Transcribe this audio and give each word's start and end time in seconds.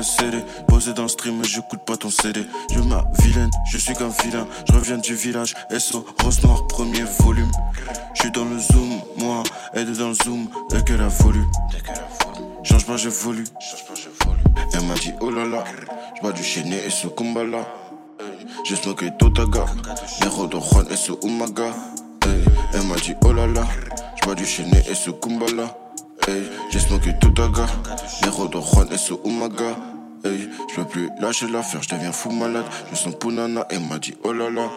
CD. 0.00 0.38
Posé 0.68 0.94
dans 0.94 1.02
le 1.02 1.08
stream, 1.08 1.44
j'écoute 1.44 1.80
pas 1.84 1.96
ton 1.96 2.10
CD. 2.10 2.46
Je 2.72 2.80
ma 2.80 3.04
vilaine, 3.18 3.50
je 3.70 3.76
suis 3.76 3.92
qu'un 3.94 4.08
vilain. 4.22 4.46
Je 4.68 4.72
reviens 4.72 4.98
du 4.98 5.14
village, 5.14 5.54
SO, 5.78 6.06
rose 6.22 6.42
noir, 6.42 6.66
premier 6.68 7.02
volume. 7.20 7.50
Je 8.14 8.22
suis 8.22 8.30
dans 8.30 8.44
le 8.44 8.58
zoom, 8.58 9.00
moi, 9.18 9.42
elle 9.74 9.90
est 9.90 9.98
dans 9.98 10.08
le 10.08 10.14
zoom, 10.14 10.48
dès 10.70 10.82
qu'elle 10.82 11.02
a 11.02 11.08
voulu. 11.08 11.44
Change 12.62 12.86
pas, 12.86 12.96
j'évolue. 12.96 13.44
Elle 14.72 14.86
m'a 14.86 14.94
dit, 14.94 15.12
oh 15.20 15.30
là 15.30 15.44
là, 15.44 15.64
j'bois 16.16 16.32
du 16.32 16.42
chéné 16.42 16.76
et 16.86 16.90
ce 16.90 17.08
kumbala. 17.08 17.66
J'ai 18.64 18.76
smoké 18.76 19.10
Totaga, 19.18 19.66
Nero 20.22 20.46
de 20.46 20.58
Juan 20.58 20.86
et 20.90 20.96
ce 20.96 21.12
Umaga. 21.26 21.74
Elle 22.72 22.86
m'a 22.86 22.94
dit, 22.96 23.14
oh 23.24 23.32
là 23.32 23.46
là, 23.46 23.66
j'bois 24.16 24.34
du 24.34 24.46
chéné 24.46 24.78
et 24.88 24.94
ce 24.94 25.10
kumbala. 25.10 25.76
J'ai 26.70 26.78
smoké 26.78 27.12
Totaga, 27.20 27.66
Nero 28.22 28.46
de 28.46 28.60
Juan 28.60 28.88
et 28.92 28.98
ce 28.98 29.14
Umaga. 29.24 29.76
Je 30.24 30.74
peux 30.76 30.84
plus 30.84 31.10
lâcher 31.20 31.48
l'affaire, 31.48 31.82
je 31.82 32.12
fou 32.12 32.30
malade. 32.30 32.64
Je 32.90 32.96
sens 32.96 33.14
Punana, 33.18 33.66
elle 33.70 33.80
m'a 33.80 33.98
dit, 33.98 34.14
oh 34.24 34.32
là 34.32 34.50
là. 34.50 34.70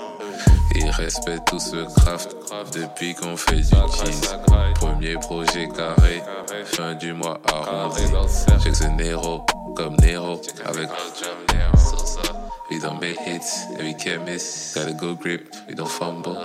Ils 0.76 0.90
respectent 0.90 1.48
tout 1.48 1.60
ce 1.60 1.86
craft 2.00 2.36
depuis 2.74 3.14
qu'on 3.14 3.38
fait 3.38 3.58
du 3.58 3.64
cheese. 3.64 4.36
Premier 4.76 5.16
projet 5.16 5.70
carré, 5.70 6.22
fin 6.66 6.96
du 6.96 7.14
mois 7.14 7.40
arrondi. 7.52 8.02
J'ai 8.64 8.72
que 8.72 8.88
Nero, 8.98 9.46
comme 9.76 9.96
Nero, 9.98 10.42
avec 10.66 10.90
We 12.72 12.80
don't 12.80 13.00
make 13.00 13.20
hits, 13.20 13.68
and 13.78 13.84
we 13.84 13.94
can't 13.94 14.26
miss. 14.26 14.74
Got 14.74 14.88
a 14.88 14.94
good 14.94 15.20
grip, 15.20 15.56
we 15.68 15.76
don't 15.76 15.88
fumble. 15.88 16.36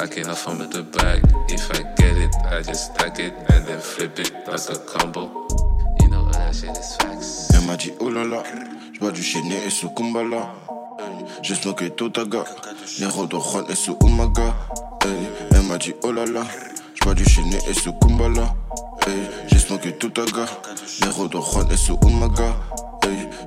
I 0.00 0.06
cannot 0.06 0.38
fumble 0.38 0.68
the 0.68 0.82
bag. 0.82 1.22
If 1.48 1.70
I 1.72 1.82
get 1.96 2.16
it, 2.16 2.34
I 2.50 2.62
just 2.62 2.94
stack 2.94 3.18
it 3.18 3.34
and 3.48 3.66
then 3.66 3.80
flip 3.80 4.18
it 4.18 4.32
like 4.46 4.70
a 4.70 4.78
combo. 4.78 5.43
Elle 6.62 7.60
m'a 7.66 7.76
dit, 7.76 7.92
oh 8.00 8.10
là 8.10 8.24
là, 8.24 8.42
j'bois 8.92 9.10
du 9.10 9.22
chéné 9.22 9.56
et 9.66 9.70
ce 9.70 9.86
kumbala. 9.86 10.54
J'ai 11.42 11.54
smoké 11.54 11.90
Totaga, 11.90 12.44
Nero 13.00 13.26
de 13.26 13.36
Juan 13.36 13.64
et 13.68 13.74
ce 13.74 13.90
Umaga. 14.04 14.54
Elle 15.50 15.62
m'a 15.62 15.78
dit, 15.78 15.94
oh 16.02 16.12
là 16.12 16.24
là, 16.26 16.42
j'bois 16.94 17.14
du 17.14 17.24
chéné 17.24 17.58
et 17.68 17.74
ce 17.74 17.90
kumbala. 17.90 18.54
J'ai 19.48 19.58
smoké 19.58 19.92
Totaga, 19.92 20.46
Nero 21.02 21.28
de 21.28 21.38
Juan 21.40 21.66
et 21.70 21.76
ce 21.76 21.92
Umaga. 22.06 22.54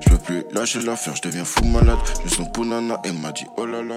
Je 0.00 0.10
peux 0.10 0.18
plus 0.18 0.44
lâcher 0.52 0.80
l'affaire, 0.80 1.16
je 1.16 1.22
deviens 1.22 1.44
fou 1.44 1.64
malade. 1.64 1.98
Je 2.24 2.34
sens 2.34 2.48
Punana, 2.52 3.00
elle 3.04 3.14
m'a 3.14 3.32
dit, 3.32 3.46
oh 3.56 3.66
là 3.66 3.82
là. 3.82 3.96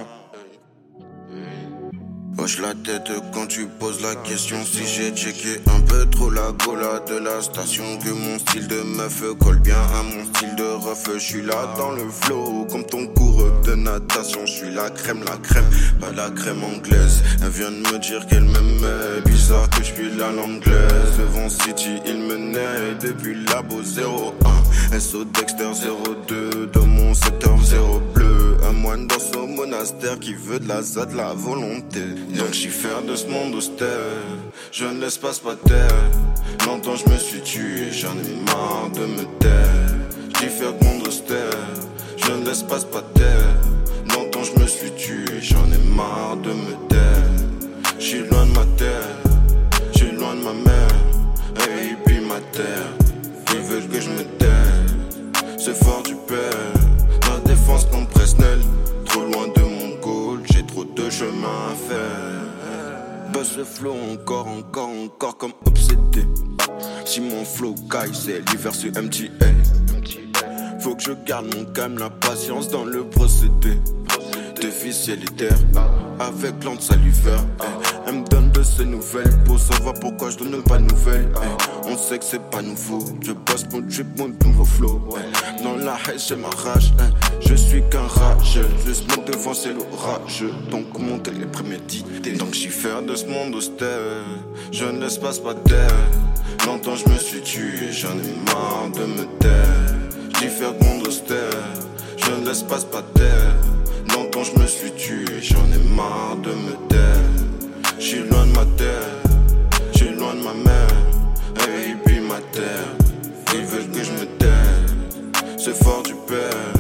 Hoche 2.41 2.59
la 2.59 2.73
tête 2.73 3.11
quand 3.31 3.45
tu 3.45 3.67
poses 3.67 4.01
la 4.01 4.15
question. 4.15 4.57
Si 4.65 4.83
j'ai 4.87 5.11
checké 5.11 5.61
un 5.67 5.79
peu 5.81 6.07
trop 6.09 6.31
la 6.31 6.51
gola 6.65 6.99
de 7.07 7.23
la 7.23 7.39
station 7.39 7.83
Que 8.03 8.09
mon 8.09 8.39
style 8.39 8.67
de 8.67 8.81
meuf 8.81 9.21
colle 9.39 9.59
bien 9.59 9.75
à 9.75 10.01
mon 10.01 10.25
style 10.25 10.55
de 10.55 10.63
ref. 10.63 11.07
Je 11.13 11.19
suis 11.19 11.43
là 11.43 11.71
dans 11.77 11.91
le 11.91 12.09
flow 12.09 12.65
comme 12.71 12.83
ton 12.83 13.05
cours 13.05 13.43
de 13.63 13.75
natation. 13.75 14.39
Je 14.47 14.51
suis 14.53 14.73
la 14.73 14.89
crème, 14.89 15.23
la 15.23 15.37
crème, 15.37 15.69
pas 15.99 16.11
la 16.13 16.31
crème 16.31 16.63
anglaise. 16.63 17.21
Elle 17.43 17.49
vient 17.49 17.69
de 17.69 17.77
me 17.77 17.99
dire 17.99 18.25
qu'elle 18.25 18.45
m'aimait 18.45 19.21
Bizarre 19.23 19.69
que 19.69 19.83
je 19.83 19.93
suis 19.93 20.09
la 20.17 20.31
l'anglaise 20.31 21.17
Devant 21.19 21.47
City 21.47 21.99
il 22.07 22.17
me 22.17 22.37
naît 22.37 22.95
Depuis 23.01 23.35
labo 23.45 23.81
01 23.81 24.99
SO 24.99 25.25
Dexter 25.25 25.69
02 26.27 26.71
Dans 26.73 26.87
mon 26.87 27.13
secteur 27.13 27.55
0 27.61 27.99
bleu 28.15 28.20
Un 28.71 28.73
moine 28.73 29.05
dans 29.05 29.19
son 29.19 29.47
monastère 29.47 30.17
qui 30.17 30.33
veut 30.33 30.57
de 30.57 30.67
la 30.69 30.81
ZAD, 30.81 31.11
la 31.11 31.33
volonté. 31.33 31.99
Donc 32.37 32.53
j'y 32.53 32.69
faire 32.69 33.01
de 33.01 33.17
ce 33.17 33.27
monde 33.27 33.53
austère. 33.53 33.89
Je 34.71 34.85
ne 34.85 35.01
laisse 35.01 35.17
pas 35.17 35.33
se 35.33 35.41
terre 35.41 35.89
Longtemps 36.65 36.95
je 36.95 37.11
me 37.11 37.17
suis 37.17 37.41
tué 37.41 37.91
J'en 37.91 38.13
ai 38.13 38.45
marre 38.45 38.89
de 38.95 39.05
me 39.05 39.23
taire. 39.39 39.93
J'y 40.39 40.47
faire 40.47 40.73
de 40.73 40.85
monde 40.85 41.05
austère. 41.05 41.51
Je 42.15 42.31
ne 42.31 42.45
laisse 42.45 42.63
pas 42.63 42.79
se 42.79 42.85
terre 42.85 43.57
Longtemps 44.15 44.43
je 44.45 44.57
me 44.61 44.65
suis 44.65 44.91
tué 44.91 45.41
J'en 45.41 45.60
flow 63.81 63.95
encore, 64.13 64.47
encore, 64.47 64.89
encore 64.89 65.37
comme 65.37 65.53
obsédé. 65.65 66.23
Si 67.03 67.19
mon 67.19 67.43
flow 67.43 67.73
caille 67.89 68.13
c'est 68.13 68.47
l'hiver 68.51 68.75
sur 68.75 68.91
MTA 68.91 69.47
Faut 70.79 70.95
que 70.95 71.01
je 71.01 71.13
garde 71.25 71.53
mon 71.55 71.65
calme, 71.65 71.97
la 71.97 72.11
patience 72.11 72.69
dans 72.69 72.85
le 72.85 73.03
procédé 73.05 73.79
Déficialitaire, 75.01 75.57
avec 76.19 76.63
l'antre 76.63 76.83
salivaire 76.83 77.43
Elle 78.05 78.19
me 78.19 78.27
donne 78.27 78.51
de 78.51 78.61
ses 78.61 78.85
nouvelles 78.85 79.35
pour 79.45 79.57
savoir 79.57 79.95
pourquoi 79.95 80.29
je 80.29 80.37
donne 80.37 80.61
pas 80.61 80.77
de 80.77 80.83
nouvelles. 80.83 81.27
On 81.85 81.97
sait 81.97 82.19
que 82.19 82.23
c'est 82.23 82.51
pas 82.51 82.61
nouveau, 82.61 83.03
je 83.19 83.31
bosse 83.31 83.65
mon 83.71 83.81
trip, 83.81 84.05
mon 84.19 84.27
nouveau 84.45 84.63
flow 84.63 85.01
Dans 85.63 85.75
la 85.77 85.97
haine 86.07 86.19
j'ai 86.19 86.35
ma 86.35 86.49
rage, 86.49 86.93
je 87.39 87.55
suis 87.55 87.81
qu'un 87.89 88.05
rageux 88.05 88.69
Je 88.85 88.93
smoke 88.93 89.25
devant 89.25 89.55
c'est 89.55 89.73
l'orage, 89.73 90.43
donc 90.69 90.95
monter 90.99 91.31
les 91.31 91.47
prémédités 91.47 92.33
Donc 92.33 92.53
j'y 92.53 92.67
faire 92.67 93.01
de 93.01 93.15
ce 93.15 93.25
monde 93.25 93.55
austère, 93.55 94.23
je 94.71 94.85
ne 94.85 94.99
laisse 94.99 95.17
pas 95.17 95.33
terre 95.65 95.97
Longtemps 96.67 96.95
je 96.95 97.11
me 97.11 97.17
suis 97.17 97.41
tué, 97.41 97.91
j'en 97.91 98.09
ai 98.09 98.45
marre 98.45 98.91
de 98.93 99.05
me 99.05 99.25
taire. 99.39 99.95
J'y 100.39 100.47
faire 100.47 100.77
de 100.77 100.83
monde 100.85 101.07
austère, 101.07 101.49
je 102.17 102.39
ne 102.39 102.45
laisse 102.45 102.61
pas 102.61 102.77
terre 103.15 103.60
Longtemps 104.33 104.49
je 104.55 104.61
me 104.61 104.67
suis 104.67 104.91
tué, 104.91 105.25
j'en 105.41 105.65
ai 105.73 105.95
marre 105.95 106.37
de 106.37 106.51
me 106.51 106.87
taire. 106.87 107.91
J'suis 107.99 108.19
loin 108.19 108.45
de 108.45 108.51
ma 108.53 108.65
terre, 108.77 109.09
j'suis 109.93 110.11
loin 110.11 110.33
de 110.35 110.41
ma 110.41 110.53
mère. 110.53 110.87
Et 111.67 111.95
puis 112.05 112.21
ma 112.21 112.39
terre, 112.53 112.95
ils 113.53 113.65
veulent 113.65 113.91
que 113.91 114.01
je 114.01 114.11
me 114.11 114.25
taire. 114.37 115.57
C'est 115.57 115.75
fort 115.83 116.03
du 116.03 116.13
père, 116.27 116.71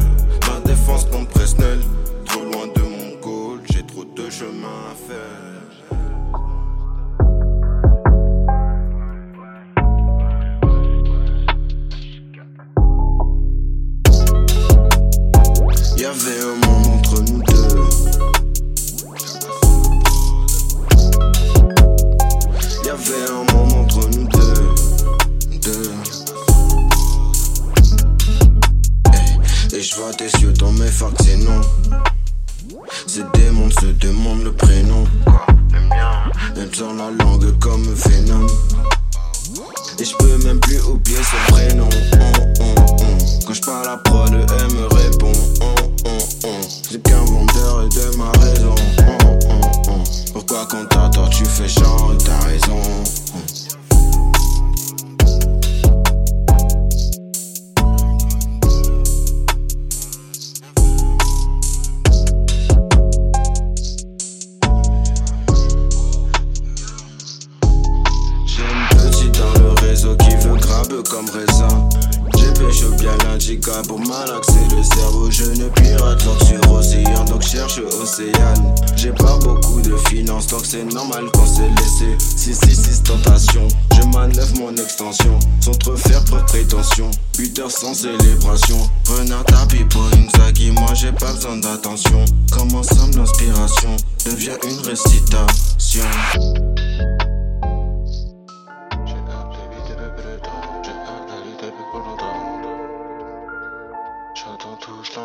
ma 0.47 0.61
défense 0.61 1.05
comme 1.11 1.27
Presnel 1.27 1.79
Trop 2.25 2.43
loin 2.43 2.67
de 2.73 2.81
mon 2.83 3.19
goal, 3.19 3.59
j'ai 3.69 3.83
trop 3.83 4.05
de 4.05 4.29
chemin 4.29 4.87
à 4.89 4.95
faire 4.95 5.50
Parle 43.65 43.89
à 43.89 43.97
prod, 43.97 44.33
elle 44.33 44.75
me 44.75 44.87
répond. 44.87 45.31
Oh, 45.61 45.65
oh, 46.05 46.09
oh. 46.45 46.47
J'ai 46.89 46.99
qu'un 46.99 47.23
vendeur 47.23 47.83
et 47.83 47.89
de 47.89 48.17
ma 48.17 48.31
raison. 48.39 48.75
Oh, 48.99 49.39
oh, 49.45 49.81
oh. 49.89 50.03
Pourquoi 50.33 50.65
quand 50.69 50.85
t'as 50.89 51.09
tort, 51.09 51.29
tu 51.29 51.45
fais 51.45 51.67
genre 51.67 52.13
t'as 52.25 52.39
raison. 52.47 52.81
J'ai 72.53 72.65
pêché 72.65 72.85
bien 72.99 73.17
l'indica 73.25 73.81
pour 73.87 73.99
malaxer 73.99 74.53
le 74.75 74.83
cerveau. 74.83 75.29
Je 75.31 75.45
ne 75.45 75.69
pirate 75.69 76.23
donc 76.25 76.41
sur 76.43 76.71
océan, 76.73 77.23
donc 77.25 77.41
cherche 77.43 77.79
océane. 78.01 78.75
J'ai 78.95 79.11
pas 79.11 79.37
beaucoup 79.37 79.81
de 79.81 79.95
finances, 80.09 80.47
donc 80.47 80.61
c'est 80.65 80.83
normal 80.83 81.25
qu'on 81.33 81.45
s'est 81.45 81.69
laissé. 81.77 82.17
666 82.19 83.03
tentation, 83.03 83.67
je 83.95 84.03
manœuvre 84.07 84.57
mon 84.59 84.75
extension. 84.75 85.39
Sans 85.61 85.71
trop 85.71 85.95
faire 85.95 86.23
preuve 86.25 86.45
prétention. 86.45 87.09
8 87.37 87.59
heures 87.59 87.71
sans 87.71 87.93
célébration. 87.93 88.89
Renard 89.07 89.45
tapis 89.45 89.85
pour 89.85 90.03
une 90.13 90.29
moi 90.73 90.93
j'ai 90.93 91.11
pas 91.11 91.33
besoin 91.33 91.57
d'attention. 91.57 92.25
Comme 92.51 92.73
ensemble 92.75 93.17
l'inspiration? 93.17 93.95
Devient 94.25 94.57
une 94.63 94.79
récitation. 94.87 96.05
Je 105.13 105.19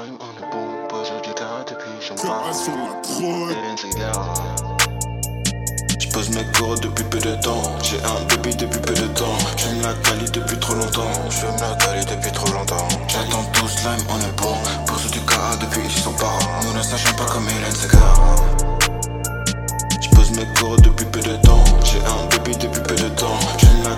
pose 6.12 6.28
mes 6.30 6.44
cours 6.58 6.74
depuis 6.80 7.04
peu 7.04 7.18
de 7.18 7.34
temps. 7.36 7.62
J'ai 7.84 7.98
un 7.98 8.24
bébé 8.28 8.52
depuis 8.54 8.80
peu 8.80 8.94
de 8.94 9.06
temps. 9.14 9.38
J'aime 9.56 9.80
la 9.82 9.92
qualité 10.02 10.40
depuis 10.40 10.58
trop 10.58 10.74
longtemps. 10.74 11.02
J'aime 11.30 11.54
la 11.60 11.76
qualité 11.76 12.16
depuis 12.16 12.32
trop 12.32 12.52
longtemps. 12.52 12.88
J'attends 13.06 13.44
tout 13.52 13.68
slime, 13.68 14.04
on 14.08 14.18
est 14.18 14.36
bon. 14.42 14.56
Ceux 14.98 15.10
du 15.10 15.20
cas 15.20 15.54
depuis 15.60 15.82
ils 15.84 16.02
sont 16.02 16.12
parents. 16.14 16.60
Nous 16.64 16.72
ne 16.76 16.82
sachons 16.82 17.14
pas 17.14 17.26
comme 17.26 17.48
Hélène 17.48 17.76
Segar. 17.76 18.36
Je 20.02 20.08
pose 20.16 20.30
mes 20.32 20.48
cours 20.58 20.76
depuis 20.78 21.06
peu 21.06 21.20
de 21.20 21.36
temps. 21.36 21.62
J'ai 21.84 21.98
un 21.98 22.26
bébé 22.30 22.56
depuis 22.58 22.82
peu 22.82 22.96
de 22.96 23.08
temps. 23.10 23.38
J'aime 23.58 23.84
la 23.84 23.94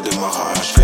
produit, 0.00 0.77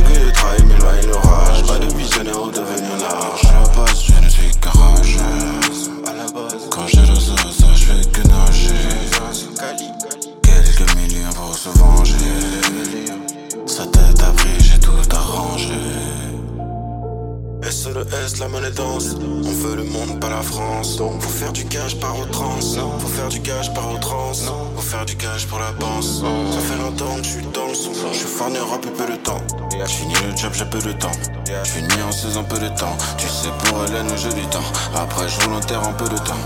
danse. 18.70 19.16
On 19.20 19.50
veut 19.50 19.76
le 19.76 19.84
monde, 19.84 20.20
pas 20.20 20.30
la 20.30 20.42
France. 20.42 20.96
Donc, 20.96 21.20
faut 21.20 21.30
faire 21.30 21.52
du 21.52 21.64
cash 21.64 21.98
par 21.98 22.18
outrance. 22.18 22.76
Faut 22.98 23.08
faire 23.08 23.28
du 23.28 23.40
cash 23.40 23.72
par 23.74 23.92
outrance. 23.92 24.44
Faut 24.76 24.82
faire 24.82 25.04
du 25.04 25.16
cash 25.16 25.46
pour 25.46 25.58
la 25.58 25.72
panse. 25.72 26.22
Ça 26.52 26.60
fait 26.60 26.82
longtemps 26.82 27.16
que 27.16 27.24
je 27.24 27.30
suis 27.30 27.46
dans 27.52 27.66
le 27.68 27.74
son. 27.74 27.92
Je 28.12 28.18
suis 28.18 28.26
fan 28.26 28.52
et 28.54 28.90
peu 28.90 29.06
de 29.06 29.16
temps. 29.16 29.40
Finis 29.86 30.14
le 30.26 30.36
job, 30.36 30.52
j'ai 30.54 30.64
peu 30.64 30.78
de 30.78 30.92
temps. 30.92 31.12
Je 31.46 31.70
finis 31.70 32.02
en 32.06 32.12
saison 32.12 32.44
peu 32.44 32.58
de 32.58 32.68
temps. 32.68 32.96
Tu 33.18 33.26
sais, 33.28 33.48
pour 33.64 33.84
Hélène, 33.84 34.08
j'ai 34.16 34.32
du 34.32 34.46
temps. 34.48 34.64
Après, 34.94 35.28
je 35.28 35.44
roule 35.44 35.54
en 35.54 35.60
terre 35.60 35.86
en 35.86 35.92
peu 35.92 36.08
de 36.08 36.18
temps. 36.18 36.42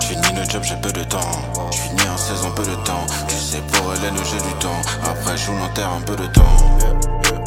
Je 0.00 0.06
finis 0.06 0.32
le 0.36 0.44
job, 0.48 0.62
j'ai 0.62 0.76
peu 0.76 0.92
de 0.92 1.04
temps. 1.04 1.20
Je 1.70 1.78
finis 1.78 2.08
en 2.12 2.18
saison 2.18 2.50
peu 2.54 2.62
de 2.62 2.74
temps. 2.84 3.06
Tu 3.28 3.36
sais, 3.36 3.62
pour 3.72 3.92
Hélène, 3.94 4.16
j'ai 4.30 4.38
du 4.38 4.54
temps. 4.58 4.80
Après, 5.04 5.36
je 5.36 5.50
roule 5.50 5.60
en 5.60 5.68
terre 5.74 5.90
un 5.90 6.00
peu 6.00 6.16
de 6.16 6.26
temps. 6.26 7.41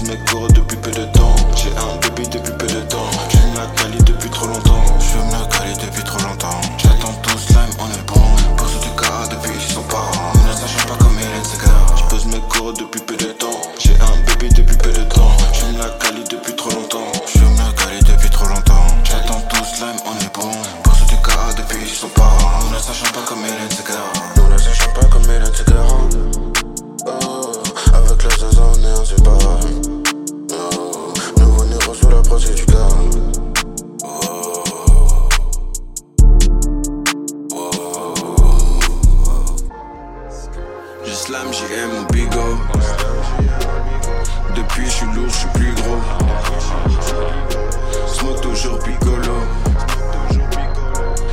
Je 0.00 0.06
pose 0.06 0.16
mes 0.16 0.24
cours 0.30 0.48
depuis 0.48 0.76
peu 0.78 0.90
de 0.90 1.04
temps. 1.12 1.36
J'ai 1.54 1.70
un 1.76 1.96
bébé 2.00 2.26
depuis 2.28 2.52
peu 2.52 2.66
de 2.66 2.80
temps. 2.88 3.10
J'aime 3.28 3.54
la 3.54 3.66
qualité 3.76 4.12
depuis 4.12 4.30
trop 4.30 4.46
longtemps. 4.46 4.82
J'aime 4.98 5.30
la 5.30 5.46
qualité 5.46 5.86
depuis 5.86 6.04
trop 6.04 6.18
longtemps. 6.26 6.60
J'attends 6.78 7.12
tout 7.22 7.38
slime, 7.38 7.58
on 7.78 7.86
est 7.86 8.06
bon. 8.06 8.56
Pour 8.56 8.66
ceux 8.68 8.78
du 8.80 8.94
cas 8.96 9.26
depuis 9.30 9.52
ils 9.54 9.72
sont 9.74 9.82
parents. 9.82 10.32
Ne 10.46 10.52
sachons 10.52 10.88
pas 10.88 10.96
comme 11.04 11.18
Hélène 11.18 11.44
Segar. 11.44 11.96
Je 11.98 12.04
pose 12.04 12.24
mes 12.26 12.40
cours 12.48 12.72
depuis 12.72 13.00
peu 13.02 13.16
de 13.16 13.32
temps. 13.32 13.60
J'ai 13.78 13.92
un 14.00 14.16
bébé 14.26 14.48
depuis 14.54 14.76
peu 14.76 14.92
de 14.92 15.04
temps. 15.04 15.36
J'aime 15.52 15.76
la 15.78 15.90
qualité 15.90 16.36
depuis 16.36 16.56
trop 16.56 16.70
longtemps. 16.70 17.12
Toujours 48.60 48.78
piccolo. 48.80 49.34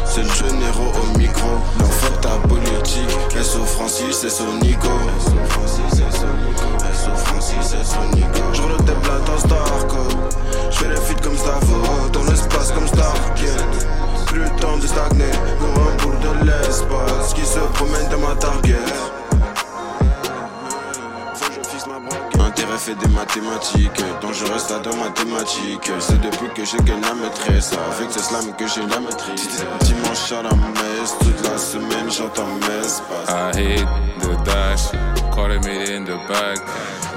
C'est 0.05 0.23
le 0.23 0.33
généraux 0.33 0.91
au 1.01 1.17
micro. 1.17 1.49
Fuck 1.77 2.21
ta 2.21 2.29
politique. 2.47 3.09
SO 3.41 3.65
Francis, 3.65 4.27
SO 4.27 4.45
Nico. 4.61 4.87
SO 5.19 7.15
Francis, 7.15 7.69
SO 7.83 8.15
Nico. 8.15 8.41
Je 8.53 8.61
roule 8.61 8.77
des 8.85 8.93
plats 8.93 9.19
dans 9.25 9.37
Starcode. 9.37 10.33
Je 10.71 10.77
fais 10.77 10.89
les 10.89 10.95
feats 10.95 11.21
comme 11.21 11.37
Stavo. 11.37 12.09
Dans 12.13 12.23
l'espace 12.23 12.71
comme 12.71 12.87
Stargate. 12.87 13.87
Plus 14.27 14.43
le 14.43 14.49
temps 14.61 14.77
de 14.77 14.87
stagner. 14.87 15.31
Comme 15.59 15.83
un 15.83 16.03
boule 16.03 16.19
de 16.19 16.45
l'espace. 16.45 17.33
Qui 17.33 17.45
se 17.45 17.59
promène 17.59 18.07
dans 18.09 18.19
ma 18.19 18.35
target. 18.35 18.75
Intérêt 22.39 22.77
fait 22.77 22.95
des 22.95 23.07
mathématiques, 23.09 23.96
je 24.37 24.51
reste 24.51 24.71
à 24.71 24.79
deux 24.79 24.95
mathématiques. 24.97 25.91
C'est 25.99 26.21
depuis 26.21 26.49
que 26.55 26.63
j'ai 26.63 26.77
gagné 26.79 27.01
la 27.01 27.13
maîtresse, 27.15 27.71
avec 27.73 28.11
ce 28.11 28.19
slam 28.19 28.53
que 28.57 28.67
j'ai 28.67 28.81
la 28.81 28.99
maîtrise. 28.99 29.65
Dimanche 29.81 30.31
à 30.31 30.43
la 30.43 30.55
messe, 30.55 31.15
toute 31.19 31.49
la 31.49 31.57
semaine 31.57 32.11
j'entends 32.11 32.53
messe. 32.67 33.01
I 33.29 33.51
hit 33.57 33.87
the 34.21 34.35
dash, 34.43 34.91
quarter 35.31 35.59
million 35.61 36.01
in 36.01 36.05
the 36.05 36.17
bag. 36.27 36.59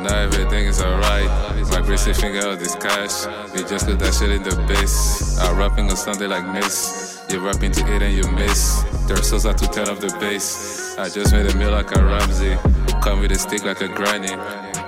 Now 0.03 0.15
everything 0.15 0.67
is 0.67 0.81
alright. 0.81 1.29
My 1.71 1.81
bracelet 1.83 2.17
finger 2.17 2.47
out 2.49 2.59
this 2.59 2.75
cash. 2.77 3.27
We 3.55 3.65
just 3.65 3.87
put 3.87 3.99
that 3.99 4.15
shit 4.15 4.31
in 4.31 4.43
the 4.43 4.57
base. 4.67 5.39
I'm 5.41 5.59
rapping 5.59 5.91
on 5.91 5.97
Sunday 5.97 6.27
like 6.27 6.47
Miss. 6.47 7.21
You're 7.29 7.43
rapping 7.43 7.73
to 7.73 7.81
it 7.95 8.03
and 8.03 8.15
you 8.15 8.29
miss. 8.33 8.83
There's 9.07 9.29
souls 9.29 9.47
out 9.47 9.59
to 9.59 9.69
turn 9.69 9.89
up 9.89 10.01
the 10.01 10.09
bass. 10.19 10.97
I 10.99 11.09
just 11.09 11.33
made 11.33 11.47
a 11.47 11.57
meal 11.57 11.71
like 11.71 11.95
a 11.95 12.03
Ramsey. 12.03 12.57
Come 13.03 13.21
with 13.21 13.33
a 13.33 13.39
stick 13.39 13.65
like 13.65 13.83
a 13.83 13.89
granny. 13.89 14.35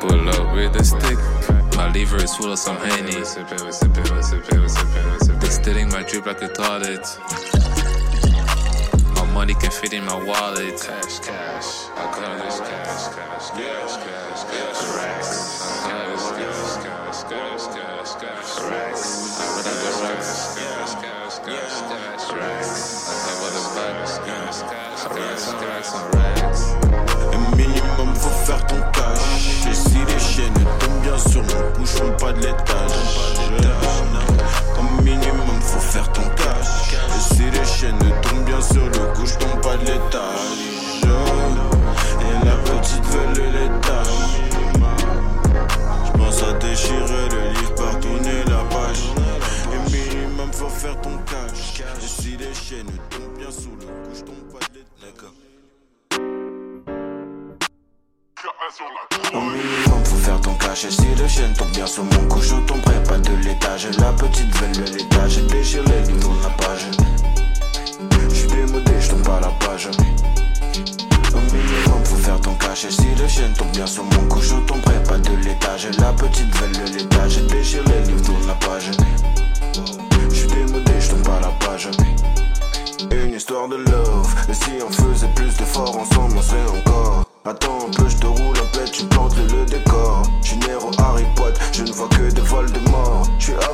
Pull 0.01 0.29
up 0.29 0.55
with 0.55 0.75
a 0.77 0.85
stick. 0.85 1.62
My 1.83 1.91
liver 1.91 2.23
is 2.23 2.33
full 2.37 2.53
of 2.53 2.61
some 2.61 2.77
Henny. 2.77 3.11
Distilling 5.41 5.89
my 5.91 6.05
drip 6.05 6.27
like 6.27 6.41
a 6.41 6.47
toilet. 6.47 7.05
My 9.17 9.27
money 9.35 9.55
can 9.55 9.73
fit 9.73 9.93
in 9.93 10.05
my 10.05 10.15
wallet. 10.15 10.81
Cash, 10.81 11.19
cash. 11.19 11.91
I 11.97 12.07
call 12.15 12.37
this 12.39 12.61
cash, 12.61 13.09
cash, 13.17 13.51
cash, 13.51 13.97
cash, 13.99 14.43
cash. 14.47 14.81
Racks. 14.95 15.33
I 15.61 15.83
call 15.83 16.07
this 16.07 16.27
cash, 16.39 16.79
cash, 16.87 17.21
cash, 17.27 17.67
cash, 17.75 18.13
cash. 18.23 18.51
Racks. 18.71 19.03
I 19.41 19.51
out 19.51 19.65
the 19.67 19.75
racks. 20.07 20.55
Cash, 20.55 20.95
cash, 21.03 21.37
cash, 21.43 21.77
cash. 21.91 22.27
Racks. 22.33 23.11
I 23.11 23.27
cover 23.27 23.51
the 23.59 23.65
bags. 23.75 24.15
Cash, 24.19 24.59
cash, 24.71 25.03
cash, 25.11 25.45
cash, 25.61 26.15
racks. 26.15 26.42
Minimum 59.45 60.05
faut 60.05 60.17
faire 60.17 60.41
ton 60.41 60.55
cash 60.55 60.85
Et 60.85 60.91
si 60.91 61.07
le 61.19 61.29
chien 61.29 61.49
tombe 61.57 61.71
bien 61.71 61.87
sur 61.87 62.05
mon 62.05 62.29
cou 62.29 62.41
Je 62.41 62.55
tomberai 62.67 63.03
pas 63.05 63.19
de 63.19 63.35
l'étage. 63.45 63.89
La 63.99 64.13
petite 64.13 64.55
veine 64.57 64.73
le 64.79 64.97
l'étage 64.97 65.39
déchire 65.47 65.83
les 65.85 66.07
lignes 66.07 66.21
dans 66.21 66.35
la 66.43 66.51
page 66.57 66.87
J'suis 68.31 68.49
démodé, 68.49 68.93
j'tombe 69.01 69.29
à 69.29 69.41
la 69.41 69.49
page. 69.65 69.89
Au 71.35 71.41
minimum 71.55 72.05
faut 72.05 72.17
faire 72.17 72.41
ton 72.41 72.55
cash 72.55 72.85
Et 72.85 72.91
si 72.91 73.07
le 73.21 73.29
chien 73.29 73.49
tombe 73.57 73.71
bien 73.73 73.87
sur 73.87 74.05
mon 74.05 74.29
cou 74.29 74.41
Je 74.41 74.55
tomberai 74.67 75.03
pas 75.05 75.19
de 75.19 75.35
l'étage. 75.45 75.89
La 75.99 76.13
petite 76.13 76.55
veine 76.57 76.73
le 76.85 76.99
l'étage 76.99 77.39
déchire 77.47 77.83
les 77.87 78.07
livres 78.07 78.23
dans 78.29 78.47
la 78.47 78.55
page 78.55 78.91
J'suis 80.31 80.49
démodé, 80.49 80.93
j'tombe 81.01 81.29
à 81.29 81.41
la 81.41 81.49
page. 81.67 81.89
Une 83.11 83.35
histoire 83.35 83.69
de 83.69 83.77
love 83.77 84.35
Et 84.49 84.55
si 84.55 84.71
on 84.87 84.91
faisait 84.91 85.29
plus 85.35 85.55
d'efforts 85.57 85.97
ensemble 85.99 86.35
on 86.37 86.43
serait 86.43 86.79
encore. 86.79 87.25
Attends 87.45 87.89
un 87.89 87.91
peu 87.91 88.09
je 88.09 88.17
te 88.17 88.27
roule 88.27 88.42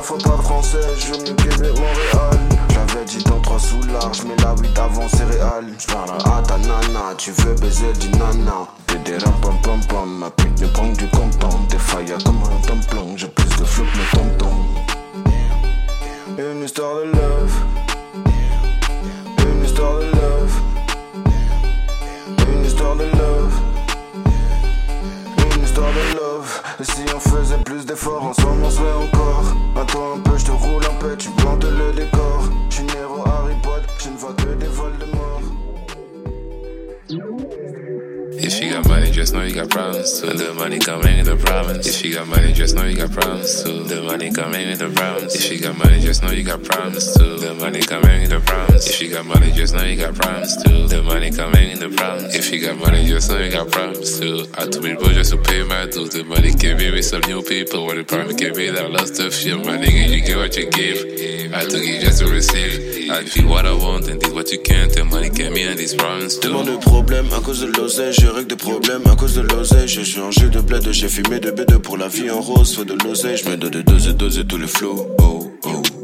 Fois 0.09 0.17
pas 0.17 0.41
français 0.41 0.79
Je 0.97 1.13
veux 1.13 1.19
mieux 1.19 1.35
Québec 1.35 1.71
Montréal 1.77 2.39
J'avais 2.73 3.05
dit 3.05 3.23
dans 3.25 3.39
trois 3.41 3.59
sous 3.59 3.79
large 3.93 4.23
Mais 4.23 4.35
la 4.43 4.55
8 4.59 4.79
avant 4.79 5.07
céréales 5.07 5.67
J'parle 5.77 6.17
à 6.25 6.41
ta 6.41 6.57
nana 6.57 7.13
Tu 7.15 7.29
veux 7.29 7.53
baiser 7.53 7.93
du 7.99 8.09
nana 8.17 8.65
T'es 8.87 8.97
des 9.05 9.19
ram 9.19 9.35
pam 9.39 9.55
pam 9.61 9.79
pam. 9.87 10.09
Ma 10.17 10.31
pute 10.31 10.59
me 10.61 10.67
prend 10.69 10.91
du 10.93 11.07
content. 11.09 11.59
Des 11.69 11.77
failles 11.77 12.15
comme 12.25 12.41
un 12.41 12.59
tampon. 12.65 13.17
J'ai 13.17 13.27
plus 13.27 13.49
de 13.49 13.63
flou 13.63 13.83
que 13.85 13.97
mes 13.99 14.37
tontons. 14.37 14.55
Une 16.39 16.63
histoire 16.63 16.95
de 16.95 17.03
love. 17.03 17.55
Une 19.37 19.63
histoire 19.63 19.99
de 19.99 20.05
love. 20.05 20.61
Une 22.51 22.65
histoire 22.65 22.95
de 22.95 23.03
love. 23.03 23.58
Et 26.79 26.83
si 26.85 27.03
on 27.13 27.19
faisait 27.19 27.57
plus 27.57 27.85
d'efforts, 27.85 28.23
ensemble 28.23 28.63
on 28.63 28.69
serait 28.69 28.93
encore. 28.93 29.43
Attends 29.75 30.13
un 30.15 30.19
peu, 30.19 30.37
je 30.37 30.45
te 30.45 30.51
roule 30.51 30.85
en 30.85 30.95
paix, 30.95 31.17
tu 31.17 31.29
plantes 31.31 31.65
le 31.65 31.91
décor. 31.91 32.43
J'suis 32.69 32.85
Nero 32.85 33.21
Harry 33.27 33.55
Potter, 33.61 33.91
je 34.01 34.09
ne 34.09 34.15
vois 34.15 34.33
que 34.33 34.53
des 34.53 34.67
vols 34.67 34.97
de 34.97 35.18
you 38.61 38.71
got 38.71 38.87
money, 38.87 39.11
just 39.11 39.33
know 39.33 39.43
you 39.43 39.53
got 39.53 39.69
problems 39.69 40.19
too. 40.19 40.33
The 40.33 40.53
money 40.53 40.79
coming 40.79 41.19
in 41.19 41.25
the 41.25 41.35
problems. 41.35 41.87
If 41.87 41.95
she 41.95 42.13
got 42.13 42.27
money, 42.27 42.53
just 42.53 42.75
know 42.75 42.85
you 42.85 42.95
got 42.95 43.11
problems 43.11 43.63
too. 43.63 43.83
The 43.83 44.01
money 44.01 44.31
coming 44.31 44.69
in 44.69 44.77
the 44.77 44.89
problems. 44.89 45.35
If 45.35 45.41
she 45.41 45.59
got 45.59 45.77
money, 45.77 45.99
just 45.99 46.23
know 46.23 46.31
you 46.31 46.43
got 46.43 46.63
problems 46.63 47.15
too. 47.15 47.37
The 47.37 47.53
money 47.53 47.81
coming 47.81 48.21
in 48.23 48.29
the 48.29 48.39
problems. 48.39 48.87
If 48.87 48.95
she 48.95 49.07
got 49.09 49.25
money, 49.25 49.51
just 49.51 49.73
know 49.73 49.83
you 49.83 49.95
got 49.95 50.15
problems 50.15 50.63
too. 50.63 50.87
The 50.87 51.03
money 51.03 51.31
coming 51.31 51.71
in 51.71 51.79
the 51.79 51.89
problems. 51.89 52.35
If 52.35 52.45
she 52.45 52.59
got 52.59 52.77
money, 52.77 53.05
just 53.05 53.29
know 53.29 53.39
you 53.39 53.51
got 53.51 53.71
problems 53.71 54.19
too. 54.19 54.45
I 54.57 54.67
took 54.67 54.83
me 54.83 54.95
just 55.13 55.31
to 55.31 55.37
pay 55.37 55.63
my 55.63 55.85
dues. 55.85 56.09
The 56.09 56.23
money 56.23 56.53
can 56.53 56.77
be 56.77 56.91
with 56.91 57.05
some 57.05 57.21
new 57.27 57.41
people. 57.41 57.85
What 57.85 57.95
the 57.95 58.03
problem 58.03 58.35
can 58.35 58.53
be 58.53 58.69
that 58.69 58.91
lost 58.91 59.19
of 59.19 59.33
shit. 59.33 59.57
My 59.65 59.77
nigga, 59.77 60.09
you 60.09 60.21
get 60.21 60.37
what 60.37 60.55
you 60.57 60.69
give. 60.69 61.53
I 61.53 61.63
took 61.63 61.81
it 61.81 62.01
just 62.01 62.19
to 62.19 62.27
receive. 62.27 63.09
I 63.11 63.23
feel 63.23 63.47
what 63.47 63.65
I 63.65 63.73
want 63.73 64.07
and 64.07 64.21
did 64.21 64.33
what 64.33 64.51
you 64.51 64.59
can't. 64.61 64.93
The 64.93 65.03
money 65.03 65.29
came 65.29 65.55
in 65.55 65.69
and 65.69 65.79
these 65.79 65.95
problems 65.95 66.37
too. 66.37 66.49
Tellement 66.49 66.63
de 66.63 66.77
problèmes 66.77 67.33
à 67.33 67.41
cause 67.41 67.61
de 67.61 67.67
l'oseille, 67.67 68.13
règle 68.27 68.48
des 68.49 68.55
problèmes 68.55 69.05
à 69.05 69.15
cause 69.15 69.35
de 69.35 69.41
l'oseille. 69.41 69.87
J'ai 69.87 70.03
changé 70.03 70.49
de 70.49 70.59
bled, 70.59 70.91
j'ai 70.91 71.07
fumé 71.07 71.39
de 71.39 71.51
B2 71.51 71.77
pour 71.79 71.97
la 71.97 72.07
vie 72.07 72.29
en 72.31 72.41
rose. 72.41 72.75
Faut 72.75 72.83
de 72.83 72.95
l'oseille, 73.03 73.37
je 73.37 73.47
me 73.47 73.55
donne 73.55 73.71
de 73.71 73.81
doses 73.81 74.07
et 74.07 74.13
doses 74.13 74.39
et 74.39 74.45
tous 74.45 74.57
les 74.57 74.67
flows. 74.67 75.07
Oh, 75.19 75.51
oh, 75.65 75.69
oh. 75.95 75.98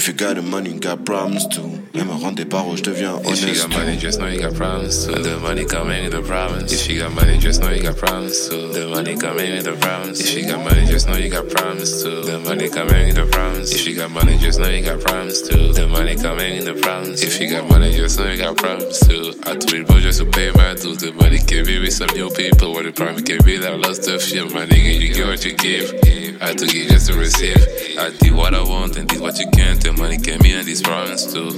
If 0.00 0.08
you 0.08 0.14
got 0.14 0.36
the 0.36 0.40
money, 0.40 0.70
you 0.72 0.80
got 0.80 1.04
problems 1.04 1.46
too. 1.46 1.78
Et 1.92 2.02
me 2.02 2.34
des 2.34 2.46
barreaux, 2.46 2.74
je 2.74 2.82
deviens 2.82 3.20
If 3.22 3.46
you 3.46 3.54
got 3.54 3.68
money, 3.68 3.98
just 3.98 4.18
know 4.18 4.28
you 4.28 4.40
got 4.40 4.54
problems 4.54 5.04
too. 5.04 5.12
The 5.12 5.36
money 5.38 5.66
coming 5.66 6.04
in 6.04 6.10
the 6.10 6.22
problems. 6.22 6.72
If 6.72 6.88
you 6.88 7.00
got 7.00 7.12
money, 7.12 7.36
just 7.36 7.60
know 7.60 7.68
you 7.68 7.82
got 7.82 7.98
problems 7.98 8.48
too. 8.48 8.72
The 8.72 8.88
money 8.88 9.14
coming 9.14 9.58
in 9.58 9.62
the 9.62 9.76
problems. 9.76 10.20
If 10.20 10.34
you 10.34 10.46
got 10.46 10.64
money, 10.64 10.86
just 10.86 11.06
know 11.06 11.18
you 11.18 11.28
got 11.28 11.50
problems 11.50 12.02
too. 12.02 12.22
The 12.22 12.38
money 12.38 12.70
coming 12.70 13.08
in 13.08 13.14
the 13.14 13.26
problems. 13.26 13.74
If 13.74 13.86
you 13.86 13.94
got 13.94 14.10
money, 14.10 14.38
just 14.38 14.58
know 14.58 14.70
you 14.70 14.82
got 14.82 15.00
problems 15.00 15.42
too. 15.42 15.72
The 15.74 15.86
money 15.86 16.16
coming 16.16 16.56
in 16.56 16.64
the 16.64 16.74
problems. 16.80 17.22
If 17.22 17.38
you 17.38 17.50
got 17.50 17.68
money, 17.68 17.92
just 17.92 18.18
know 18.18 18.30
you 18.30 18.38
got 18.38 18.56
problems 18.56 19.00
too. 19.00 19.34
I 19.44 19.52
told 19.56 19.72
you 19.72 20.00
just 20.00 20.20
to 20.20 20.24
pay 20.24 20.50
my 20.52 20.76
dues. 20.80 20.96
The 20.96 21.12
money 21.12 21.40
can 21.40 21.66
be 21.66 21.78
with 21.78 21.92
some 21.92 22.08
new 22.16 22.30
people. 22.30 22.72
What 22.72 22.84
the 22.84 22.92
problem 22.92 23.22
can 23.22 23.44
be 23.44 23.58
that 23.58 23.78
lost 23.78 24.08
of 24.08 24.22
shit. 24.22 24.48
My 24.54 24.64
nigga, 24.64 24.98
you 24.98 25.12
get 25.12 25.26
what 25.26 25.44
you 25.44 25.52
give. 25.52 25.92
I 26.40 26.54
took 26.54 26.74
it 26.74 26.88
just 26.88 27.10
to 27.10 27.18
receive. 27.18 27.60
I 27.98 28.08
did 28.16 28.32
what 28.32 28.54
I 28.54 28.62
want 28.62 28.96
and 28.96 29.06
did 29.06 29.20
what 29.20 29.38
you 29.38 29.50
can't. 29.50 29.89
The 29.90 29.96
money 29.96 30.18
came 30.18 30.40
in 30.42 30.56
and 30.56 30.64
these 30.68 30.82
problems 30.82 31.32
too. 31.32 31.50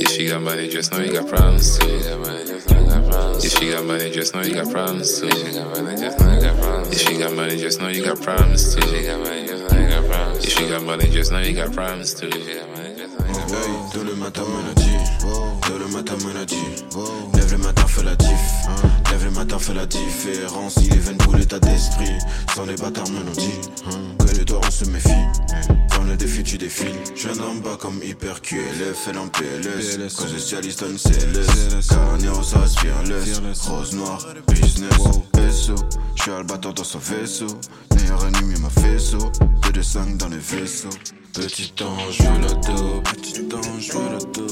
If 0.00 0.18
you 0.18 0.30
got 0.30 0.40
money, 0.40 0.70
just 0.70 0.90
know 0.90 1.00
you 1.00 1.12
got 1.12 1.28
problems 1.28 1.78
too. 1.78 1.86
If 3.44 3.60
you 3.60 3.72
got 3.72 3.84
money, 3.84 4.10
just 4.10 4.34
know 4.34 4.40
you 4.40 4.54
got 4.54 4.72
problems 4.72 5.20
too. 5.20 5.28
If 5.28 7.10
you 7.10 7.18
got 7.18 7.34
money, 7.34 7.58
just 7.58 7.78
know 7.78 7.88
you 7.88 8.02
got 8.02 8.22
problems 8.22 8.74
too. 8.74 8.80
If 8.80 10.60
you 10.60 10.68
got 10.70 10.82
money, 10.82 11.10
just 11.10 11.30
know 11.30 11.40
you 11.40 11.52
got 11.52 11.74
problems 11.74 12.14
too. 12.14 12.30
Tôt 13.96 14.04
le 14.04 14.14
matin 14.14 14.42
dit, 14.76 14.84
tôt 15.66 15.78
le 15.78 15.88
matin 15.88 16.16
dit. 16.46 16.54
Lève 17.32 17.52
le 17.52 17.56
matin, 17.56 17.86
fais 17.86 18.02
la 18.02 18.14
diff. 18.14 18.28
Lève 19.10 19.24
le 19.24 19.30
matin, 19.30 19.58
fais 19.58 19.72
la 19.72 19.86
différence. 19.86 20.74
Il 20.82 20.92
est 20.92 20.98
vaine 20.98 21.16
pour 21.16 21.34
l'état 21.34 21.58
d'esprit. 21.58 22.12
Sans 22.54 22.66
les 22.66 22.74
bâtards 22.74 23.08
me 23.08 23.20
l'ont 23.20 23.32
dit. 23.32 23.58
Que 24.18 24.36
les 24.36 24.44
toi 24.44 24.60
on 24.62 24.70
se 24.70 24.84
méfie. 24.90 25.08
Dans 25.96 26.04
le 26.04 26.14
défi, 26.14 26.42
tu 26.42 26.58
défiles. 26.58 26.92
Je 27.14 27.28
viens 27.28 27.42
d'en 27.42 27.54
bas 27.54 27.78
comme 27.80 27.98
hyper 28.02 28.42
QLF, 28.42 29.08
elle 29.08 29.16
en 29.16 29.28
PLS. 29.28 30.14
Quand 30.14 30.28
je 30.30 30.36
cialise, 30.36 30.76
donne 30.76 30.98
CLS. 30.98 31.88
Carnero, 31.88 32.42
ça 32.42 32.58
respire 32.58 33.02
laisse. 33.04 33.40
Rose 33.66 33.94
noire, 33.94 34.26
business. 34.48 34.92
SO, 35.50 35.74
je 36.16 36.22
suis 36.22 36.32
albatteur 36.32 36.74
dans 36.74 36.84
son 36.84 36.98
vaisseau. 36.98 37.46
Meilleur 37.94 38.26
ennemi, 38.26 38.60
ma 38.60 38.68
faisceau. 38.68 39.32
2 39.62 39.72
de 39.72 39.80
5 39.80 40.18
dans 40.18 40.28
les 40.28 40.36
vaisseaux. 40.36 40.90
Petit 41.32 41.72
ange, 41.82 42.18
je 42.18 42.24
la 42.24 42.54
dos. 42.54 43.00
Petit 43.02 43.44
ange, 43.54 43.85
je 43.86 43.92
veux 43.92 44.10
la 44.10 44.18
dos. 44.18 44.46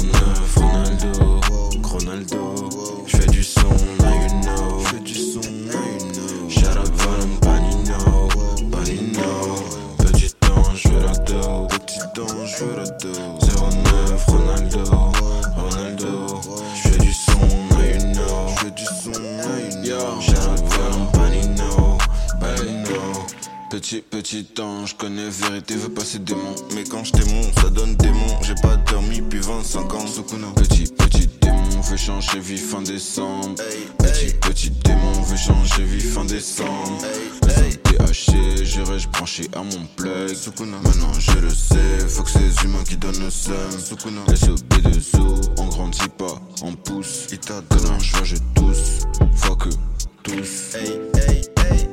09, 0.00 0.56
Ronaldo. 0.56 1.40
Ronaldo. 1.82 3.04
Je 3.06 3.16
fais 3.16 3.26
du 3.26 3.42
son, 3.42 3.68
now 3.98 4.14
you 4.14 4.28
know. 4.42 4.80
Je 4.80 4.86
fais 4.88 5.00
du 5.00 5.14
son, 5.14 5.40
now 5.40 5.72
you 5.72 6.06
know. 6.12 6.48
Shout 6.48 6.78
out 6.78 6.90
Valon, 6.96 7.36
Panino. 7.40 8.28
Panino. 8.70 9.30
Petit 9.98 10.34
ange, 10.50 10.82
je 10.82 10.88
veux 10.88 11.00
dos. 11.26 11.66
Petit 11.68 12.20
ange, 12.20 12.56
je 12.58 12.64
veux 12.64 12.76
la 12.76 12.86
dos. 12.86 13.38
09, 13.40 14.26
Ronaldo. 14.26 14.84
Ronaldo. 15.56 16.40
Je 16.74 16.88
fais 16.88 16.98
du 16.98 17.12
son, 17.12 17.40
now 17.70 17.82
you 17.82 18.00
know. 18.14 18.48
Je 18.48 18.54
fais 18.60 18.70
du 18.70 18.84
son, 18.84 19.10
now 19.20 19.58
you 19.58 19.70
know. 19.84 20.20
Shout 20.20 20.48
out 20.48 20.62
Valon, 20.72 21.06
Panino. 21.12 21.98
Panino. 22.40 23.26
Petit, 23.70 24.00
petit 24.00 24.46
ange, 24.60 24.96
connais 24.96 25.28
vérité, 25.28 25.74
veut 25.76 25.90
passer 25.90 26.18
démon. 26.18 26.54
Mais 26.74 26.84
quand 26.84 27.04
je 27.04 27.12
démon, 27.12 27.42
ça 27.60 27.70
donne 27.70 27.94
Petit, 29.70 30.84
petit 30.98 31.28
démon 31.40 31.80
veut 31.82 31.96
changer 31.96 32.40
vie 32.40 32.58
fin 32.58 32.82
décembre. 32.82 33.54
Petit, 33.98 34.34
petit 34.40 34.70
démon 34.70 35.22
veut 35.22 35.36
changer 35.36 35.84
vie 35.84 36.00
fin 36.00 36.24
décembre. 36.24 36.98
THC, 37.84 38.64
je 38.64 38.80
reste 38.80 39.08
branché 39.12 39.48
à 39.54 39.62
mon 39.62 39.86
plug. 39.96 40.36
Maintenant 40.82 41.12
je 41.20 41.38
le 41.38 41.50
sais, 41.50 42.08
faut 42.08 42.24
que 42.24 42.30
ces 42.30 42.64
humains 42.64 42.82
qui 42.88 42.96
donnent 42.96 43.20
le 43.20 43.30
seum. 43.30 43.54
Les 44.26 44.48
OB2O, 44.48 45.52
on 45.58 45.66
grandit 45.66 46.00
pas, 46.18 46.40
on 46.62 46.72
pousse. 46.72 47.28
Donne 47.46 47.92
un 47.92 47.98
choix, 48.00 48.24
je 48.24 48.36
tousse, 48.56 49.06
fuck 49.36 49.68
tous. 50.24 50.74
Hey, 50.74 51.00
hey, 51.14 51.42
hey. 51.58 51.89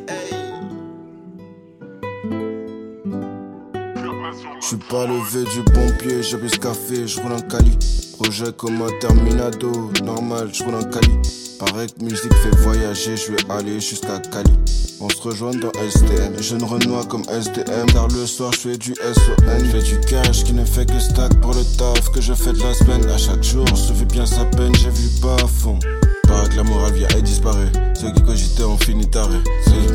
Je 4.70 4.76
suis 4.76 4.86
pas 4.90 5.08
levé 5.08 5.50
du 5.50 5.64
bon 5.72 5.90
pied, 5.98 6.22
j'ai 6.22 6.36
bu 6.36 6.50
ce 6.50 6.60
café, 6.60 7.08
je 7.08 7.22
roule 7.22 7.32
un 7.32 7.40
cali. 7.40 7.78
Projet 8.20 8.52
comme 8.52 8.82
un 8.82 8.90
terminado, 9.00 9.94
normal, 10.04 10.50
je 10.52 10.62
roule 10.62 10.76
un 10.76 10.84
cali. 10.84 11.18
Pareil 11.58 11.88
que 11.88 12.04
musique 12.04 12.34
fait 12.34 12.54
voyager, 12.58 13.16
je 13.16 13.32
vais 13.32 13.50
aller 13.50 13.80
jusqu'à 13.80 14.20
Cali. 14.20 14.52
On 15.00 15.08
se 15.08 15.22
rejoint 15.22 15.54
dans 15.54 15.72
STM, 15.72 16.42
jeune 16.42 16.64
Renoir 16.64 17.08
comme 17.08 17.24
SDM. 17.30 17.86
Car 17.94 18.10
le 18.10 18.26
soir, 18.26 18.52
je 18.52 18.58
fais 18.58 18.78
du 18.78 18.94
SON. 18.96 19.36
Je 19.58 19.66
fais 19.66 19.84
du 19.84 20.00
cash 20.02 20.44
qui 20.44 20.52
ne 20.52 20.66
fait 20.66 20.86
que 20.86 21.00
stack 21.00 21.40
pour 21.40 21.54
le 21.54 21.64
taf 21.78 22.12
que 22.12 22.20
je 22.20 22.34
fais 22.34 22.52
de 22.52 22.60
la 22.60 22.74
semaine. 22.74 23.10
À 23.10 23.18
chaque 23.18 23.44
jour, 23.44 23.66
se 23.70 23.94
fait 23.94 24.12
bien 24.12 24.26
sa 24.26 24.44
peine, 24.44 24.76
j'ai 24.76 24.90
vu 24.90 25.08
pas 25.22 25.36
à 25.36 25.48
fond. 25.48 25.80
Paraît 26.28 26.50
que 26.50 26.58
la 26.58 26.64
morale 26.64 26.92
vient 26.92 27.08
et 27.18 27.22
disparaît. 27.22 27.72
Ceux 27.94 28.12
qui 28.12 28.22
cogitaient 28.22 28.66
ont 28.66 28.78
fini 28.78 29.10
taré. 29.10 29.38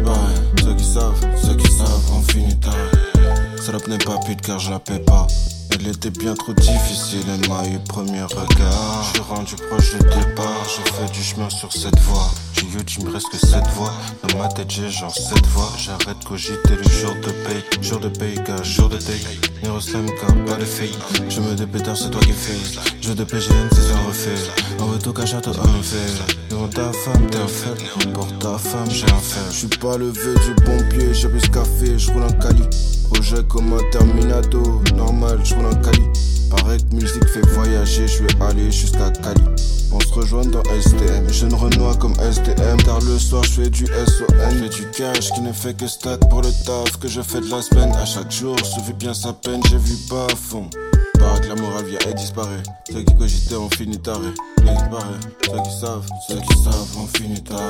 Paraît, 0.03 0.65
ceux 0.65 0.75
qui 0.75 0.85
savent, 0.85 1.21
ceux 1.45 1.57
qui 1.57 1.71
savent 1.71 2.11
ont 2.17 2.23
fini 2.23 2.59
taré. 2.59 3.32
Salope 3.65 3.87
n'est 3.87 3.99
pas 3.99 4.19
pute 4.27 4.41
car 4.41 4.59
je 4.59 4.71
la 4.71 4.81
paie 4.81 4.99
pas. 4.99 5.25
Elle 5.71 5.87
était 5.87 6.11
bien 6.11 6.35
trop 6.35 6.53
difficile, 6.53 7.23
elle 7.29 7.49
m'a 7.49 7.65
eu 7.69 7.79
premier 7.79 8.23
regard. 8.23 9.05
Je 9.05 9.21
suis 9.21 9.21
rendu 9.21 9.55
proche 9.55 9.93
du 9.93 9.99
départ, 9.99 10.67
j'ai 10.67 10.93
fait 10.93 11.13
du 11.13 11.23
chemin 11.23 11.49
sur 11.49 11.73
cette 11.73 11.99
voie. 12.01 12.29
J'ai 12.55 12.67
eu, 12.67 12.85
tu 12.85 13.03
me 13.03 13.11
reste 13.13 13.29
que 13.31 13.39
cette 13.39 13.69
voix. 13.69 13.93
Dans 14.27 14.39
ma 14.39 14.49
tête, 14.49 14.69
j'ai 14.69 14.91
genre 14.91 15.15
cette 15.15 15.47
voix. 15.47 15.71
J'arrête 15.79 16.19
de 16.19 16.25
cogiter 16.25 16.75
le 16.77 16.83
jour 16.83 17.15
de 17.15 17.31
paye. 17.31 17.63
Jour 17.81 18.01
de 18.01 18.09
paye, 18.09 18.35
car 18.45 18.65
jour 18.65 18.89
de 18.89 18.97
take. 18.97 19.39
Nero 19.63 19.79
slam, 19.81 20.07
car 20.21 20.35
pas 20.45 20.57
de 20.57 20.65
fake. 20.65 20.99
Je 21.29 21.41
me 21.41 21.55
dépétard, 21.55 21.97
c'est 21.97 22.11
toi 22.11 22.21
qui 22.21 22.33
fais. 22.33 22.59
Jeu 23.01 23.15
de 23.15 23.23
PGN, 23.23 23.69
c'est 23.71 23.83
ça 23.83 23.99
refait. 24.09 24.51
Veut 24.81 24.99
tout 24.99 25.13
cacher, 25.13 25.41
toi, 25.41 25.53
un 25.57 25.83
fait. 25.83 26.51
Devant 26.51 26.67
ta 26.67 26.93
femme, 26.93 27.31
t'es 27.31 27.39
un 27.39 27.47
faible. 27.47 28.13
Pour 28.13 28.27
ta 28.39 28.59
femme, 28.59 28.91
j'ai 28.91 29.05
un 29.05 29.21
faible. 29.21 29.53
Je 29.53 29.57
suis 29.57 29.69
pas 29.69 29.97
levé 29.97 30.35
du 30.41 30.55
bon 30.65 30.79
pied, 30.91 31.15
j'ai 31.15 31.29
ce 31.29 31.47
café, 31.49 31.97
je 31.97 32.11
roule 32.11 32.25
un 32.25 32.33
cali. 32.33 32.65
Projet 33.13 33.43
comme 33.49 33.73
un 33.73 33.91
terminado, 33.91 34.83
normal, 34.97 35.41
je 35.45 35.55
roule 35.55 35.67
un 35.67 35.75
cali. 35.77 36.03
Pareil 36.51 36.81
que 36.85 36.95
musique 36.97 37.25
fait 37.29 37.47
voyager, 37.49 38.07
je 38.07 38.23
vais 38.23 38.43
aller 38.43 38.71
jusqu'à 38.71 39.11
Cali. 39.11 39.43
On 39.91 40.01
se 40.01 40.13
rejoint 40.13 40.45
dans 40.45 40.63
STM, 40.65 41.29
jeune 41.31 41.55
Renoir 41.55 41.99
comme 41.99 42.15
SDM. 42.21 42.77
Tard 42.85 43.01
le 43.01 43.19
soir, 43.19 43.43
je 43.45 43.63
fais 43.63 43.71
du 43.71 43.87
SON. 43.87 44.27
Fais 44.29 44.69
du 44.69 44.87
cash 44.91 45.31
qui 45.33 45.41
ne 45.41 45.53
fait 45.53 45.77
que 45.77 45.87
stack 45.87 46.21
pour 46.29 46.43
le 46.43 46.51
taf 46.65 46.99
que 46.99 47.09
je 47.09 47.23
fais 47.23 47.41
de 47.41 47.51
la 47.51 47.63
semaine. 47.63 47.93
À 47.93 48.05
chaque 48.05 48.31
jour, 48.31 48.59
se 48.61 48.81
fait 48.81 48.93
bien 48.93 49.15
sa 49.15 49.33
peine, 49.33 49.63
j'ai 49.71 49.79
vu 49.79 49.95
pas 50.09 50.27
à 50.27 50.37
fond. 50.37 50.69
Que 51.15 51.49
la 51.49 51.55
morale 51.55 51.87
vient 51.87 51.99
et 52.11 52.15
disparaît. 52.15 52.63
Ceux 52.91 53.03
qui 53.03 53.15
cogitaient 53.15 53.57
ont 53.57 53.71
fini 53.71 53.99
taré. 53.99 54.29
Disparaît. 54.59 55.21
Ceux 55.47 55.63
qui 55.63 55.81
savent, 55.81 56.07
ceux 56.29 56.41
qui 56.41 56.63
savent 56.63 56.97
ont 56.99 57.07
fini 57.17 57.43
taré. 57.43 57.61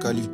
Cali. 0.00 0.28